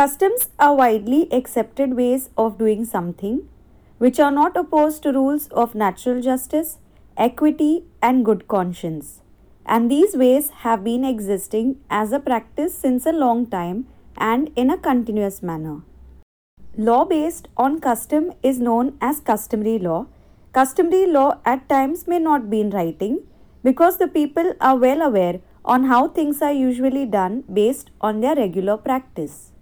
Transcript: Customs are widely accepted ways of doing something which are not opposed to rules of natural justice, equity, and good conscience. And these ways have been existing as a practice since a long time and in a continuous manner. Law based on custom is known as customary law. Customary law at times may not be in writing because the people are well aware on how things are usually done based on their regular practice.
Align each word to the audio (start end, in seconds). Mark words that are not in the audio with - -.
Customs 0.00 0.48
are 0.58 0.74
widely 0.74 1.30
accepted 1.30 1.94
ways 1.94 2.30
of 2.34 2.56
doing 2.56 2.86
something 2.86 3.46
which 3.98 4.18
are 4.18 4.30
not 4.30 4.56
opposed 4.56 5.02
to 5.02 5.12
rules 5.12 5.48
of 5.48 5.74
natural 5.74 6.22
justice, 6.22 6.78
equity, 7.18 7.84
and 8.00 8.24
good 8.24 8.48
conscience. 8.48 9.20
And 9.66 9.90
these 9.90 10.16
ways 10.16 10.48
have 10.62 10.82
been 10.84 11.04
existing 11.04 11.80
as 11.90 12.12
a 12.12 12.18
practice 12.18 12.72
since 12.74 13.04
a 13.04 13.12
long 13.12 13.44
time 13.44 13.88
and 14.16 14.50
in 14.56 14.70
a 14.70 14.78
continuous 14.78 15.42
manner. 15.42 15.82
Law 16.78 17.04
based 17.04 17.48
on 17.58 17.78
custom 17.78 18.32
is 18.42 18.58
known 18.58 18.96
as 19.02 19.20
customary 19.20 19.78
law. 19.78 20.06
Customary 20.54 21.06
law 21.06 21.40
at 21.44 21.68
times 21.68 22.06
may 22.06 22.18
not 22.18 22.48
be 22.48 22.62
in 22.62 22.70
writing 22.70 23.20
because 23.62 23.98
the 23.98 24.08
people 24.08 24.54
are 24.62 24.76
well 24.78 25.02
aware 25.02 25.40
on 25.62 25.84
how 25.84 26.08
things 26.08 26.40
are 26.40 26.54
usually 26.54 27.04
done 27.04 27.44
based 27.52 27.90
on 28.00 28.22
their 28.22 28.34
regular 28.34 28.78
practice. 28.78 29.52